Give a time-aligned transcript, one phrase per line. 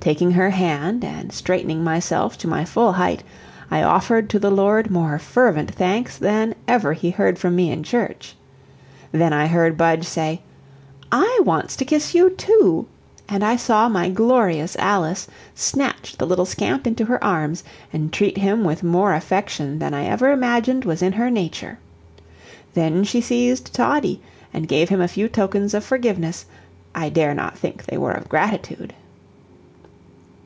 [0.00, 3.22] Taking her hand and straightening myself to my full height,
[3.70, 7.84] I offered to the Lord mere fervent thanks than he ever heard from me in
[7.84, 8.34] church.
[9.12, 10.42] Then I heard Budge say,
[11.12, 12.88] "I wants to kiss you, too,"
[13.28, 17.62] and I saw my glorious Alice snatch the little scamp into her arms,
[17.92, 21.78] and treat him with more affection than I ever imagined was in her nature.
[22.74, 24.20] Then she seized Toddie,
[24.52, 26.44] and gave him a few tokens of forgiveness
[26.92, 28.94] I dare not think they were of gratitude.